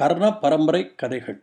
[0.00, 1.42] கர்ண பரம்பரை கதைகள்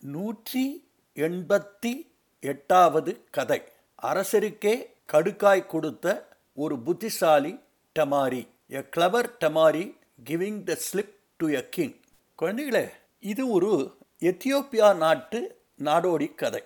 [0.00, 1.92] நூற்றி எண்பத்தி
[2.40, 3.62] எட்டாவது கதை.
[4.02, 6.06] அரசருக்கே கடுக்காய் கொடுத்த
[6.54, 7.58] ஒரு புத்திசாலி
[7.98, 8.46] Damari.
[8.68, 11.94] A clever Damari giving the slip to a king
[12.38, 12.88] குழந்தைகளே
[13.20, 16.62] இது ஒரு எத்தியோப்பியா நாட்டு நாடோடி கதை.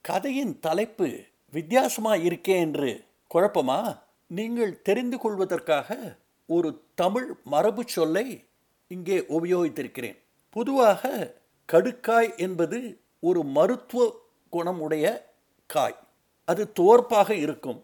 [0.00, 3.04] கதையின் தலைப்பு வித்தியாசமாக இருக்கே என்று
[3.34, 3.98] குழப்பமா?
[4.26, 5.98] நீங்கள் தெரிந்து கொள்வதற்காக
[6.46, 8.44] ஒரு தமிழ் மரபு சொல்லை
[8.88, 10.22] இங்கே உபயோகித்திருக்கிறேன்.
[10.54, 11.34] பொதுவாக
[11.72, 15.34] கடுக்காய் என்பது ஒரு மருத்துவ குணம் உடைய
[15.66, 15.98] காய்.
[16.44, 17.80] அது தோற்பாக இருக்கும்.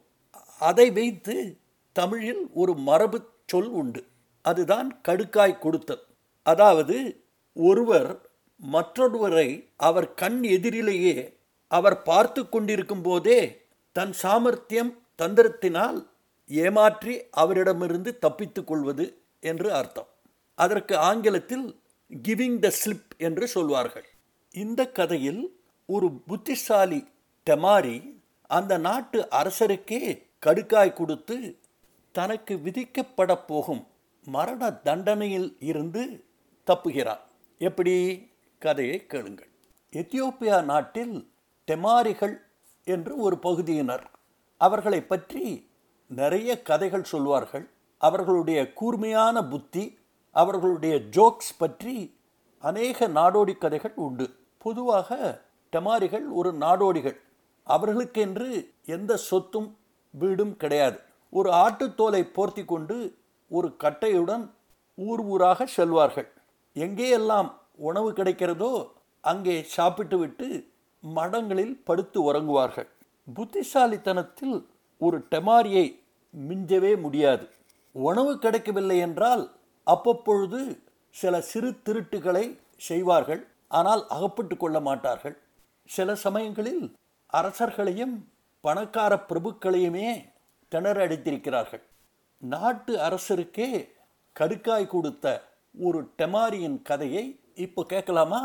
[0.59, 1.35] அதை வைத்து
[1.93, 4.03] தமிழில் ஒரு மரபு சொல் உண்டு.
[4.43, 6.05] அதுதான் கடுக்காய் கொடுத்தல்.
[6.43, 8.11] அதாவது ஒருவர்
[8.73, 11.17] மற்றொருவரை அவர் கண் எதிரிலேயே
[11.69, 13.41] அவர் பார்த்து கொண்டிருக்கும் போதே
[13.93, 15.99] தன் சாமர்த்தியம் தந்திரத்தினால்
[16.51, 19.07] ஏமாற்றி அவரிடமிருந்து தப்பித்துக் கொள்வது
[19.41, 20.11] என்று அர்த்தம்.
[20.55, 21.67] அதற்கு ஆங்கிலத்தில்
[22.11, 24.09] கிவிங் த ஸ்லிப் என்று சொல்வார்கள்.
[24.51, 27.09] இந்த கதையில் ஒரு புத்திசாலி
[27.51, 31.59] டெமாரி அந்த நாட்டு அரசருக்கே கடுக்காய் கொடுத்து
[32.13, 33.87] தனக்கு விதிக்கப்பட போகும்
[34.25, 36.25] மரண தண்டனையில் இருந்து
[36.67, 37.21] தப்புகிறான்
[37.59, 38.29] எப்படி?
[38.59, 39.49] கதையை கேளுங்கள்.
[39.93, 41.33] எத்தியோப்பியா நாட்டில்
[41.67, 42.37] டெமாரிகள்
[42.85, 44.11] என்று ஒரு பகுதியினர்.
[44.57, 45.71] அவர்களை பற்றி
[46.07, 47.71] நிறைய கதைகள் சொல்வார்கள்.
[47.99, 49.99] அவர்களுடைய கூர்மையான புத்தி
[50.31, 52.19] அவர்களுடைய ஜோக்ஸ் பற்றி
[52.59, 54.31] அநேக நாடோடி கதைகள் உண்டு.
[54.59, 55.41] பொதுவாக
[55.73, 57.17] டெமாரிகள் ஒரு நாடோடிகள்.
[57.67, 59.77] அவர்களுக்கென்று எந்த சொத்தும்
[60.11, 60.99] வீடும் கிடையாது.
[61.31, 64.51] ஒரு ஆட்டுத்தோலை போர்த்தி கொண்டு ஒரு கட்டையுடன்
[64.95, 66.29] ஊர் ஊராக செல்வார்கள்.
[66.75, 68.87] எங்கேயெல்லாம் உணவு கிடைக்கிறதோ
[69.21, 70.69] அங்கே சாப்பிட்டு விட்டு
[71.03, 72.89] மடங்களில் படுத்து உறங்குவார்கள்.
[73.35, 74.67] புத்திசாலித்தனத்தில்
[74.99, 75.87] ஒரு டெமாரியை
[76.49, 77.49] மிஞ்சவே முடியாது.
[77.93, 79.51] உணவு கிடைக்கவில்லை என்றால்
[79.87, 80.61] அப்பப்பொழுது
[81.15, 82.45] சில சிறு திருட்டுகளை
[82.77, 85.37] செய்வார்கள் ஆனால் அகப்பட்டு கொள்ள மாட்டார்கள்.
[85.89, 86.85] சில சமயங்களில்
[87.33, 88.15] அரசர்களையும்
[88.65, 90.09] பணக்கார பிரபுக்களையுமே
[90.73, 91.83] திணறடித்திருக்கிறார்கள்
[92.43, 93.69] நாட்டு அரசருக்கே
[94.37, 95.27] கடுக்காய் கொடுத்த
[95.75, 97.25] ஒரு டெமாரியின் கதையை
[97.55, 98.43] இப்போ கேட்கலாமா?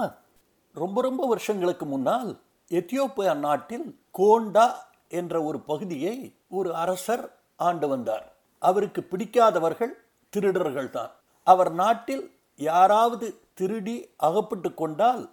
[0.73, 2.31] ரொம்ப ரொம்ப வருஷங்களுக்கு முன்னால்
[2.71, 4.67] எத்தியோப்பியா நாட்டில் கோண்டா
[5.07, 6.15] என்ற ஒரு பகுதியை
[6.47, 7.25] ஒரு அரசர்
[7.55, 8.25] ஆண்டு வந்தார்.
[8.61, 9.93] அவருக்கு பிடிக்காதவர்கள்
[10.29, 11.13] திருடர்கள் தான்
[11.45, 15.23] அவர் நாட்டில் யாராவது திருடி அகப்பட்டு கொண்டால்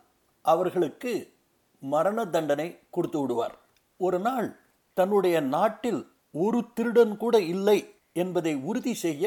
[0.43, 1.12] அவர்களுக்கு
[1.81, 3.55] மரண தண்டனை கொடுத்து விடுவார்.
[3.97, 4.49] ஒரு நாள்
[4.95, 7.78] தன்னுடைய நாட்டில் ஒரு திருடன் கூட இல்லை
[8.12, 9.25] என்பதை உறுதி செய்ய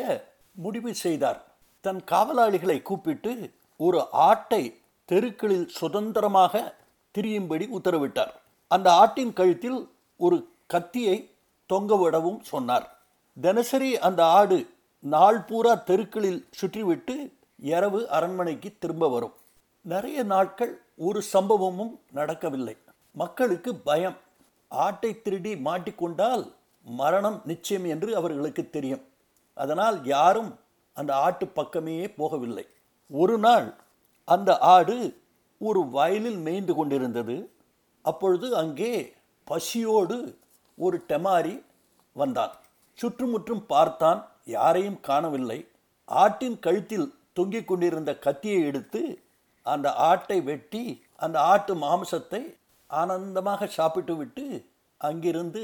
[0.51, 1.40] முடிவு செய்தார்.
[1.81, 6.75] தன் காவலாளிகளை கூப்பிட்டு ஒரு ஆட்டை தெருக்களில் சுதந்திரமாக
[7.16, 8.34] திரியும்படி உத்தரவிட்டார்.
[8.68, 9.79] அந்த ஆட்டின் கழுத்தில்
[10.18, 10.38] ஒரு
[10.68, 11.18] கத்தியை
[11.69, 12.88] தொங்கவிடவும் சொன்னார்.
[13.41, 14.57] தினசரி அந்த ஆடு
[15.05, 19.33] நாள் பூரா தெருக்களில் சுற்றிவிட்டு இரவு அரண்மனைக்கு திரும்ப வரும்.
[19.81, 22.77] நிறைய நாட்கள் ஒரு சம்பவமும் நடக்கவில்லை.
[23.11, 24.17] மக்களுக்கு பயம்.
[24.67, 26.51] ஆட்டை திருடி மாட்டிக்கொண்டால்
[26.83, 29.03] மரணம் நிச்சயம் என்று அவர்களுக்கு தெரியும்.
[29.53, 30.59] அதனால் யாரும்
[30.94, 32.67] அந்த ஆட்டு பக்கமே போகவில்லை.
[33.09, 33.73] ஒரு நாள்
[34.25, 35.21] அந்த ஆடு
[35.59, 37.49] ஒரு வயலில் மேய்ந்து கொண்டிருந்தது.
[38.01, 39.13] அப்பொழுது அங்கே
[39.44, 40.38] பசியோடு
[40.77, 41.65] ஒரு டெமாரி
[42.13, 42.51] வந்தான்.
[42.94, 44.31] சுற்றுமுற்றும் பார்த்தான்.
[44.47, 45.59] யாரையும் காணவில்லை.
[46.07, 49.01] ஆட்டின் கழுத்தில் தொங்கிக் கொண்டிருந்த கத்தியை எடுத்து
[49.61, 50.83] அந்த ஆட்டை வெட்டி
[51.16, 52.41] அந்த ஆட்டு மாம்சத்தை
[52.89, 54.45] ஆனந்தமாக சாப்பிட்டு விட்டு
[54.97, 55.63] அங்கிருந்து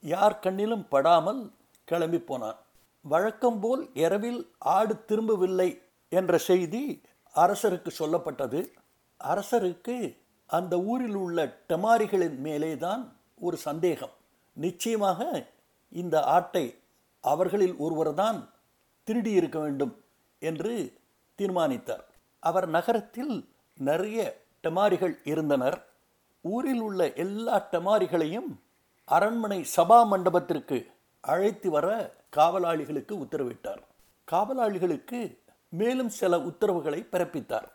[0.00, 1.40] யார் கண்ணிலும் படாமல்
[1.84, 2.58] கிளம்பி போனான்.
[3.00, 5.70] வழக்கம் போல் இரவில் ஆடு திரும்பவில்லை
[6.08, 7.02] என்ற செய்தி
[7.34, 8.60] அரசருக்கு சொல்லப்பட்டது.
[9.20, 9.96] அரசருக்கு
[10.46, 13.02] அந்த ஊரில் உள்ள டெமாரிகளின் மேலே தான்
[13.38, 14.14] ஒரு சந்தேகம்.
[14.56, 15.20] நிச்சயமாக
[15.92, 16.64] இந்த ஆட்டை
[17.20, 18.50] அவர்களில் ஒருவர்தான்
[19.06, 20.04] திருடியிருக்க வேண்டும்
[20.38, 20.92] என்று
[21.34, 22.04] தீர்மானித்தார்.
[22.38, 25.86] அவர் நகரத்தில் நிறைய டெமாரிகள் இருந்தனர்.
[26.40, 28.50] ஊரில் உள்ள எல்லா டெமாரிகளையும்
[29.04, 30.90] அரண்மனை சபா மண்டபத்திற்கு
[31.20, 33.82] அழைத்து வர காவலாளிகளுக்கு உத்தரவிட்டார்.
[34.32, 37.68] காவலாளிகளுக்கு மேலும் சில உத்தரவுகளை பிறப்பித்தார்.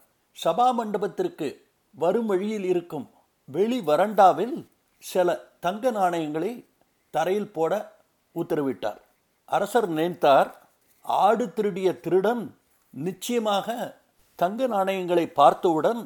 [0.44, 3.10] சபா மண்டபத்திற்கு வரும் வழியில் இருக்கும்
[3.46, 4.68] வெளி வறண்டாவில்
[5.00, 6.66] சில தங்க நாணயங்களை
[7.10, 7.98] தரையில் போட
[8.36, 9.02] உத்தரவிட்டார்.
[9.50, 10.50] அரசர் நினைத்தார்
[11.06, 12.44] ஆடு திருடிய திருடன்
[12.94, 13.68] நிச்சயமாக
[14.40, 16.02] தங்க நாணயங்களை பார்த்தவுடன்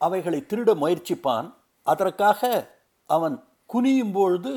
[0.00, 1.48] அவைகளை திருட முயற்சிப்பான்.
[1.86, 2.50] அதற்காக
[3.10, 3.36] அவன்
[3.70, 4.54] குனியும் பொழுது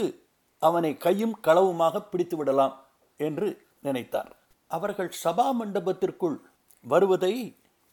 [0.62, 2.76] அவனை கையும் களவுமாக பிடித்து விடலாம்
[3.20, 3.48] என்று
[3.82, 4.32] நினைத்தார்.
[4.72, 6.38] அவர்கள் சபா மண்டபத்திற்குள்
[6.86, 7.34] வருவதை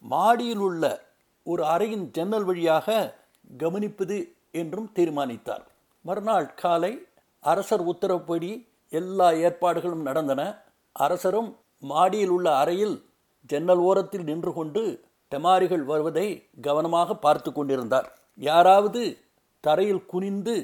[0.05, 0.85] மாடியில் உள்ள
[1.47, 2.89] ஒரு அறையின் ஜன்னல் வழியாக
[3.59, 4.19] கவனிப்பது
[4.51, 5.65] என்றும் தீர்மானித்தார்.
[6.05, 6.93] மறுநாள் காலை
[7.45, 8.51] அரசர் உத்தரவுப்படி
[8.99, 10.43] எல்லா ஏற்பாடுகளும் நடந்தன.
[10.97, 11.51] அரசரும்
[11.91, 12.97] மாடியில் உள்ள அறையில்
[13.51, 14.83] ஜன்னல் ஓரத்தில் நின்று கொண்டு
[15.33, 16.27] டெமாரிகள் வருவதை
[16.67, 18.09] கவனமாக பார்த்து கொண்டிருந்தார்.
[18.49, 19.03] யாராவது
[19.65, 20.55] தரையில் குனிந்து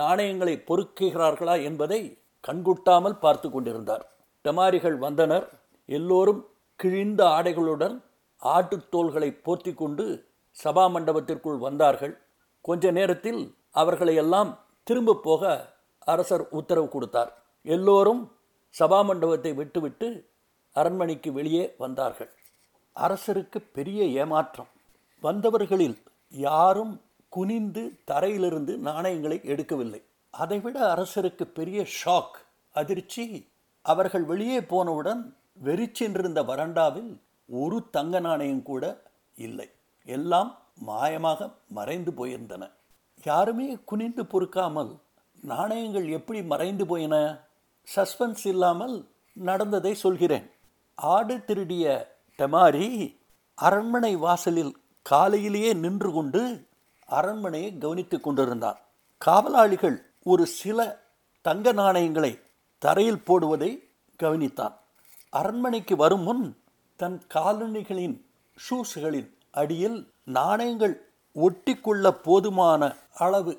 [0.00, 2.00] நாணயங்களை பொறுக்குகிறார்களா என்பதை
[2.44, 4.04] கண்குட்டாமல் பார்த்து கொண்டிருந்தார்.
[4.44, 5.46] டெமாரிகள் வந்தனர்.
[5.88, 6.40] எல்லோரும்
[6.80, 7.94] கிழிந்த ஆடைகளுடன்
[8.42, 10.04] ஆட்டுத்தோள்களை போர்த்தி கொண்டு
[10.56, 12.14] சபா மண்டபத்திற்குள் வந்தார்கள்.
[12.68, 13.40] கொஞ்ச நேரத்தில்
[13.82, 14.50] அவர்களை எல்லாம்
[14.86, 15.42] திரும்ப போக
[16.12, 17.30] அரசர் உத்தரவு கொடுத்தார்.
[17.66, 18.32] எல்லோரும்
[18.78, 20.28] சபா மண்டபத்தை விட்டுவிட்டு
[20.72, 22.30] அரண்மனைக்கு வெளியே வந்தார்கள்.
[22.96, 24.68] அரசருக்கு பெரிய ஏமாற்றம்.
[25.20, 30.02] வந்தவர்களில் யாரும் குனிந்து தரையிலிருந்து நாணயங்களை எடுக்கவில்லை.
[30.30, 32.36] அதைவிட அரசருக்கு பெரிய ஷாக்
[32.72, 33.48] அதிர்ச்சி.
[33.82, 39.02] அவர்கள் வெளியே போனவுடன் வெறிச்சென்றிருந்த வறண்டாவில் ஒரு தங்க நாணயம் கூட
[39.34, 39.70] இல்லை.
[40.04, 42.70] எல்லாம் மாயமாக மறைந்து போயிருந்தன.
[43.24, 44.96] யாருமே குனிந்து பொறுக்காமல்
[45.40, 47.44] நாணயங்கள் எப்படி மறைந்து போயின?
[47.88, 48.96] சஸ்பென்ஸ் இல்லாமல்
[49.36, 50.46] நடந்ததை சொல்கிறேன்.
[50.94, 51.84] ஆடு திருடிய
[52.38, 52.86] டெமாரி
[53.54, 54.72] அரண்மனை வாசலில்
[55.06, 56.42] காலையிலேயே நின்று கொண்டு
[57.08, 58.78] அரண்மனையை கவனித்துக் கொண்டிருந்தார்.
[59.18, 60.78] காவலாளிகள் ஒரு சில
[61.44, 62.32] தங்க நாணயங்களை
[62.82, 63.70] தரையில் போடுவதை
[64.20, 64.74] கவனித்தான்
[65.30, 66.44] அரண்மனைக்கு வரும் முன்
[67.00, 68.16] தன் காலணிகளின்
[68.58, 70.94] ஷூஸ்களின் அடியில் நாணயங்கள்
[71.36, 72.82] ஒட்டிக்கொள்ள போதுமான
[73.14, 73.52] அளவு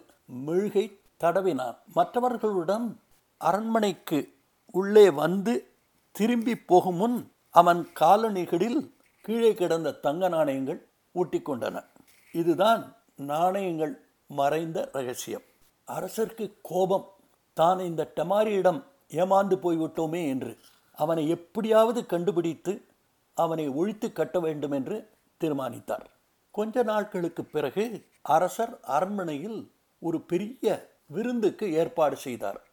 [0.46, 0.86] மெழுகை
[1.24, 2.88] தடவினான் மற்றவர்களுடன்
[3.38, 4.34] அரண்மனைக்கு
[4.72, 5.72] உள்ளே வந்து
[6.12, 11.84] திரும்பி போகும் முன் அவன் காலணிகளில் கீழே கிடந்த தங்க நாணயங்கள் ஊட்டிக்கொண்டன.
[12.32, 15.42] இதுதான் நாணயங்கள் மறைந்த ரகசியம்.
[15.88, 17.08] அரசருக்கு கோபம்
[17.54, 20.58] தான் இந்த டமாரியிடம் ஏமாந்து போய்விட்டோமே என்று
[20.92, 22.86] அவனை எப்படியாவது கண்டுபிடித்து
[23.34, 26.10] அவனை ஒழித்து கட்ட வேண்டும் என்று தீர்மானித்தார்.
[26.52, 32.67] கொஞ்ச நாட்களுக்கு பிறகு அரசர் அரண்மனையில் ஒரு பெரிய விருந்துக்கு ஏற்பாடு செய்தார்.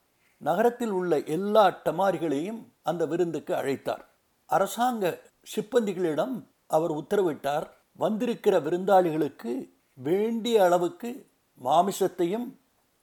[0.47, 4.05] நகரத்தில் உள்ள எல்லா டமாரிகளையும் அந்த விருந்துக்கு அழைத்தார்.
[4.47, 5.05] அரசாங்க
[5.55, 6.35] சிப்பந்திகளிடம்
[6.67, 9.53] அவர் உத்தரவிட்டார் வந்திருக்கிற விருந்தாளிகளுக்கு
[9.95, 11.11] வேண்டிய அளவுக்கு
[11.65, 12.47] மாமிசத்தையும்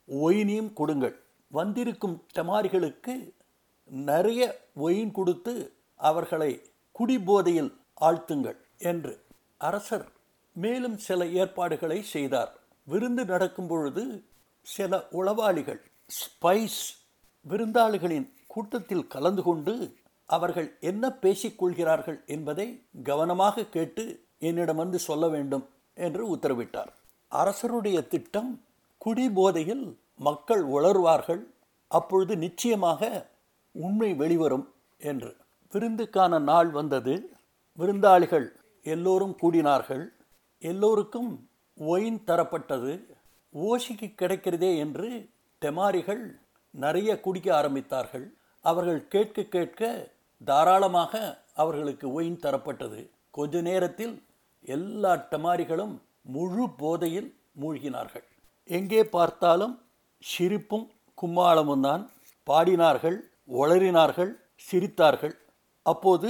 [0.10, 1.16] ஒயினையும் கொடுங்கள்.
[1.52, 3.16] வந்திருக்கும் டமாரிகளுக்கு
[4.10, 4.42] நிறைய
[4.76, 5.54] ஒயின் கொடுத்து
[6.00, 6.52] அவர்களை
[6.92, 7.72] குடிபோதையில்
[8.02, 9.14] ஆழ்த்துங்கள் என்று
[9.58, 10.08] அரசர்
[10.56, 12.52] மேலும் சில ஏற்பாடுகளை செய்தார்.
[12.88, 14.04] விருந்து நடக்கும் பொழுது
[14.66, 15.82] சில உளவாளிகள்
[16.20, 16.82] ஸ்பைஸ்
[17.50, 19.74] விருந்தாளிகளின் கூட்டத்தில் கலந்து கொண்டு
[20.26, 24.04] அவர்கள் என்ன பேசிக்கொள்கிறார்கள் என்பதை கவனமாக கேட்டு
[24.40, 26.92] என்னிடம் வந்து சொல்ல வேண்டும் என்று உத்தரவிட்டார்.
[27.28, 28.62] அரசருடைய திட்டம்
[28.98, 31.42] குடிபோதையில் மக்கள் உளர்வார்கள்
[31.88, 33.30] அப்பொழுது நிச்சயமாக
[33.72, 35.36] உண்மை வெளிவரும் என்று.
[35.72, 37.32] விருந்துக்கான நாள் வந்தது.
[37.78, 38.48] விருந்தாளிகள்
[38.84, 40.06] எல்லோரும் கூடினார்கள்.
[40.60, 42.94] எல்லோருக்கும் ஒயின் தரப்பட்டது.
[43.54, 45.30] ஓசிக்கு கிடைக்கிறதே என்று
[45.62, 46.24] தெமாரிகள்
[46.74, 48.26] நிறைய குடிக்க ஆரம்பித்தார்கள்.
[48.66, 49.92] அவர்கள் கேட்க கேட்க
[50.42, 51.14] தாராளமாக
[51.62, 53.00] அவர்களுக்கு ஒயின் தரப்பட்டது.
[53.38, 54.14] கொஞ்ச நேரத்தில்
[54.66, 55.94] எல்லா டமாரிகளும்
[56.36, 57.30] முழு போதையில்
[57.62, 58.26] மூழ்கினார்கள்.
[58.70, 59.76] எங்கே பார்த்தாலும்
[60.24, 60.88] சிரிப்பும்
[61.18, 62.04] கும்மாளமும் தான்.
[62.48, 63.18] பாடினார்கள்
[63.62, 64.32] ஒளறினார்கள்
[64.68, 65.36] சிரித்தார்கள்.
[65.86, 66.30] அப்போது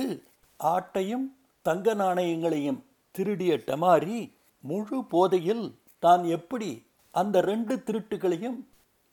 [0.60, 1.25] ஆட்டையும்
[1.62, 2.79] தங்க நாணயங்களையும்
[3.15, 4.17] திருடிய டமாரி
[4.63, 5.65] முழு போதையில்
[6.00, 6.69] தான் எப்படி
[7.13, 8.60] அந்த ரெண்டு திருட்டுகளையும்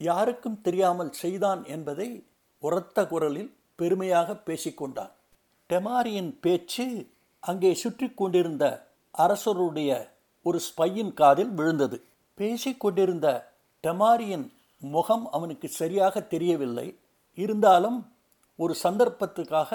[0.00, 2.09] யாருக்கும் தெரியாமல் செய்தான் என்பதை
[2.62, 5.12] உரத்த குரலில் பெருமையாக பேசிக்கொண்டான்.
[5.71, 6.87] டெமாரியின் பேச்சு
[7.43, 8.64] அங்கே சுற்றி கொண்டிருந்த
[9.14, 9.90] அரசருடைய
[10.47, 11.99] ஒரு ஸ்பையின் காதில் விழுந்தது.
[12.38, 13.28] பேசிக்கொண்டிருந்த
[13.85, 14.47] டெமாரியின்
[14.83, 16.99] முகம் அவனுக்கு சரியாக தெரியவில்லை.
[17.38, 17.99] இருந்தாலும்
[18.57, 19.71] ஒரு சந்தர்ப்பத்துக்காக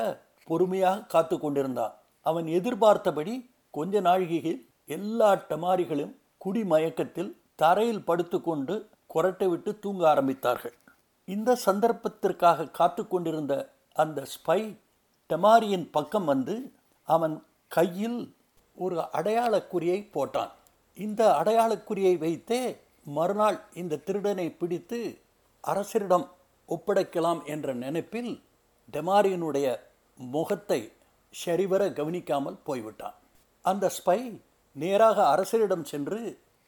[0.47, 1.93] பொறுமையாக காத்து கொண்டிருந்தான்.
[2.25, 3.33] அவன் எதிர்பார்த்தபடி
[3.71, 8.75] கொஞ்ச நாழிகையில் எல்லா டமாரிகளும் குடிமயக்கத்தில் தரையில் படுத்துக்கொண்டு
[9.13, 10.75] குரட்டை விட்டு தூங்க ஆரம்பித்தார்கள்.
[11.27, 13.53] இந்த சந்தர்ப்பத்திற்காக காத்து கொண்டிருந்த
[14.03, 14.59] அந்த ஸ்பை
[15.29, 16.55] டெமாரியின் பக்கம் வந்து
[17.07, 17.35] அவன்
[17.71, 18.19] கையில்
[18.77, 20.51] ஒரு அடையாளக்குறியை போட்டான்.
[20.97, 22.61] இந்த அடையாளக்குறியை வைத்தே
[23.17, 24.99] மறுநாள் இந்த திருடனை பிடித்து
[25.63, 26.27] அரசரிடம்
[26.69, 28.31] ஒப்படைக்கலாம் என்ற நினைப்பில்
[28.93, 29.67] டெமாரியனுடைய
[30.19, 30.81] முகத்தை
[31.33, 33.15] சரிவர கவனிக்காமல் போய்விட்டான்.
[33.65, 34.19] அந்த ஸ்பை
[34.75, 36.19] நேராக அரசரிடம் சென்று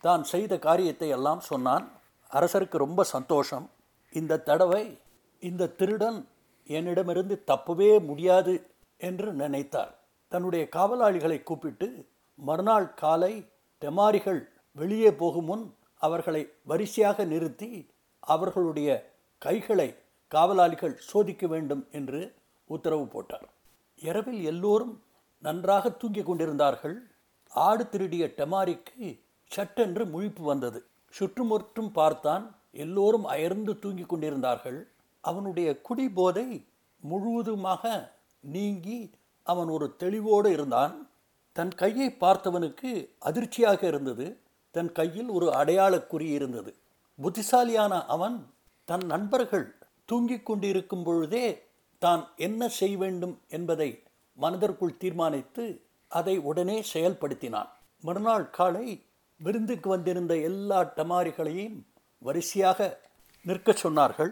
[0.03, 1.85] தான் செய்த காரியத்தை எல்லாம் சொன்னான்.
[2.31, 3.69] அரசருக்கு ரொம்ப சந்தோஷம்.
[4.11, 4.97] இந்த தடவை
[5.39, 6.27] இந்த திருடன்
[6.65, 8.67] என்னிடமிருந்து தப்பவே முடியாது
[8.97, 9.95] என்று நினைத்தார்.
[10.27, 13.45] தன்னுடைய காவலாளிகளை கூப்பிட்டு மறுநாள் காலை
[13.81, 14.41] டெமாரிகள்
[14.71, 17.89] வெளியே போகும் முன் அவர்களை வரிசையாக நிறுத்தி
[18.19, 19.95] அவர்களுடைய கைகளை
[20.27, 22.33] காவலாளிகள் சோதிக்க வேண்டும் என்று
[22.65, 23.49] உத்தரவு போட்டார்.
[23.95, 25.03] இரவில் எல்லோரும்
[25.39, 27.07] நன்றாக தூங்கிக் கொண்டிருந்தார்கள்.
[27.49, 30.85] ஆடு திருடிய டெமாரிக்கு சட்டென்று முழிப்பு வந்தது.
[31.15, 34.87] சுற்றுமுற்றும் பார்த்தான் எல்லோரும் அயர்ந்து தூங்கிக் கொண்டிருந்தார்கள்.
[35.21, 36.65] அவனுடைய குடிபோதை
[36.99, 39.11] முழுவதுமாக நீங்கி
[39.43, 41.09] அவன் ஒரு தெளிவோடு இருந்தான்.
[41.51, 44.37] தன் கையை பார்த்தவனுக்கு அதிர்ச்சியாக இருந்தது.
[44.71, 46.75] தன் கையில் ஒரு அடையாளக் குறி இருந்தது.
[47.21, 48.47] புத்திசாலியான அவன்
[48.85, 51.65] தன் நண்பர்கள் தூங்கிக் கொண்டிருக்கும் பொழுதே
[51.97, 54.03] தான் என்ன செய்ய வேண்டும் என்பதை
[54.33, 57.69] மனதிற்குள் தீர்மானித்து அதை உடனே செயல்படுத்தினான்.
[58.01, 59.04] மறுநாள் காலை
[59.37, 61.81] விருந்துக்கு வந்திருந்த எல்லா டமாரிகளையும்
[62.19, 62.99] வரிசையாக
[63.43, 64.31] நிற்கச் சொன்னார்கள்.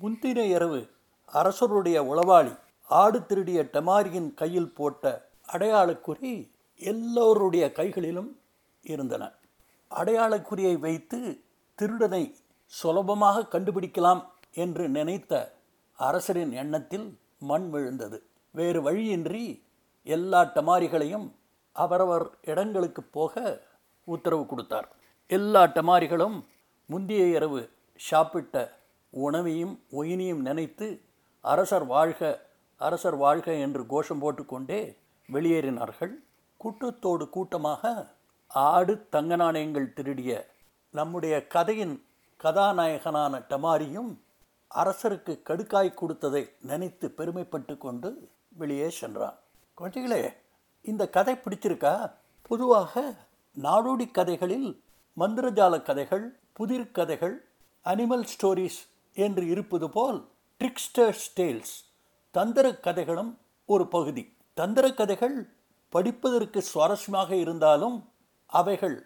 [0.00, 0.90] முந்தின இரவு
[1.24, 8.40] அரசருடைய உளவாளி ஆடு திருடிய டமாரியின் கையில் போட்ட அடையாளக்குறி எல்லோருடைய கைகளிலும்
[8.80, 9.32] இருந்தன.
[9.90, 11.40] அடையாளக்குறியை வைத்து
[11.74, 12.36] திருடனை
[12.66, 15.54] சுலபமாக கண்டுபிடிக்கலாம் என்று நினைத்த
[15.98, 18.22] அரசரின் எண்ணத்தில் மண் விழுந்தது.
[18.50, 19.64] வேறு வழியின்றி
[20.02, 21.30] எல்லா டமாரிகளையும்
[21.72, 23.62] அவரவர் இடங்களுக்கு போக
[24.14, 24.88] உத்தரவு கொடுத்தார்.
[25.30, 26.36] எல்லா டமாரிகளும்
[26.90, 27.60] முந்தைய இரவு
[28.08, 28.54] சாப்பிட்ட
[29.12, 30.86] உணவையும் ஒயினியும் நினைத்து
[31.44, 32.20] அரசர் வாழ்க
[32.86, 34.80] அரசர் வாழ்க என்று கோஷம் போட்டுக்கொண்டே
[35.32, 36.12] வெளியேறினார்கள்.
[36.60, 37.92] கூட்டத்தோடு கூட்டமாக
[38.68, 40.32] ஆடு தங்க நாணயங்கள் திருடிய
[40.94, 41.96] நம்முடைய கதையின்
[42.44, 44.10] கதாநாயகனான டமாரியும்
[44.70, 48.10] அரசருக்கு கடுக்காய் கொடுத்ததை நினைத்து பெருமைப்பட்டு கொண்டு
[48.60, 49.38] வெளியே சென்றான்.
[49.78, 50.22] குழந்தைகளே
[50.84, 51.94] இந்த கதை பிடிச்சிருக்கா?
[52.50, 53.02] பொதுவாக
[53.62, 54.68] நாடோடி கதைகளில்
[55.16, 57.36] மந்திரஜால கதைகள் புதிர் கதைகள்
[57.84, 58.80] அனிமல் ஸ்டோரிஸ்
[59.16, 60.18] என்று இருப்பது போல்
[60.60, 61.74] ட்ரிக்ஸ்டர்ஸ் டேல்ஸ்
[62.34, 63.32] தந்திர கதைகளும்
[63.68, 64.24] ஒரு பகுதி.
[64.54, 65.36] தந்திர கதைகள்
[65.92, 67.96] படிப்பதற்கு சுவாரஸ்யமாக இருந்தாலும்
[68.52, 68.96] அவைகள்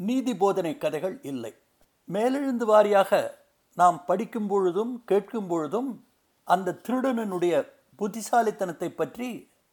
[0.00, 1.52] நீதி போதனை கதைகள் இல்லை.
[2.08, 3.12] மேலெழுந்து வாரியாக
[3.78, 5.90] நாம் படிக்கும் பொழுதும் கேட்கும் பொழுதும்
[6.48, 7.54] அந்த திருடனனுடைய
[7.98, 9.28] புத்திசாலித்தனத்தை பற்றி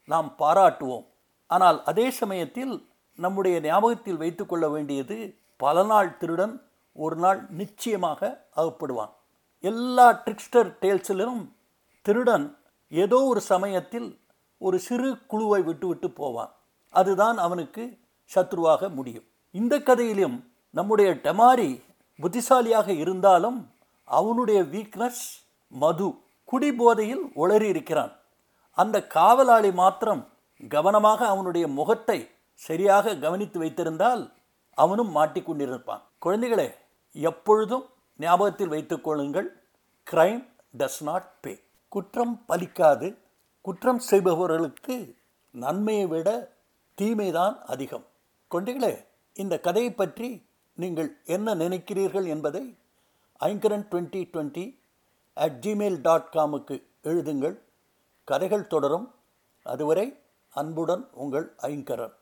[0.09, 1.05] நாம் பாராட்டுவோம்.
[1.49, 2.73] ஆனால் அதே சமயத்தில்
[3.19, 6.61] நம்முடைய ஞாபகத்தில் வைத்துக்கொள்ள வேண்டியது பல நாள் திருடன்
[6.93, 9.13] ஒரு நாள் நிச்சயமாக அகப்படுவான்.
[9.59, 11.41] எல்லா ட்ரிக்ஸ்டர் டேல்ஸிலும்
[12.01, 12.57] திருடன்
[12.89, 14.19] ஏதோ ஒரு சமயத்தில்
[14.57, 16.51] ஒரு சிறு குழுவை விட்டுவிட்டு போவான்.
[16.89, 17.99] அதுதான் அவனுக்கு
[18.35, 19.25] சத்ருவாக முடியும்.
[19.51, 21.81] இந்த கதையிலும் நம்முடைய டெமாரி
[22.19, 23.71] புத்திசாலியாக இருந்தாலும்
[24.03, 25.23] அவனுடைய வீக்னஸ்
[25.67, 26.07] மது
[26.45, 28.13] குடிபோதையில் உளறி இருக்கிறான்
[28.77, 30.27] அந்த காவலாளி மாத்திரம்
[30.71, 32.19] கவனமாக அவனுடைய முகத்தை
[32.53, 34.33] சரியாக கவனித்து வைத்திருந்தால்
[34.77, 36.03] அவனும் மாட்டிக்கொண்டிருப்பான்.
[36.25, 36.73] குழந்தைகளே
[37.11, 37.85] எப்பொழுதும்
[38.17, 39.49] ஞாபகத்தில் வைத்துக்கொள்ளுங்கள்
[40.11, 43.17] கிரைம் டஸ் நாட் பே குற்றம் பலிக்காது.
[43.61, 45.15] குற்றம் செய்பவர்களுக்கு
[45.51, 46.29] நன்மையை விட
[47.01, 48.05] தீமைதான் அதிகம்.
[48.51, 52.77] குழந்தைகளே இந்த கதையை பற்றி நீங்கள் என்ன நினைக்கிறீர்கள் என்பதை
[53.39, 54.65] Aingaran twenty twenty
[55.33, 57.59] at Gmail dot காமுக்கு எழுதுங்கள்.
[58.23, 59.13] கதைகள் தொடரும்.
[59.63, 60.19] அதுவரை
[60.49, 62.13] அன்புடன் உங்கள் ஐங்கரன்.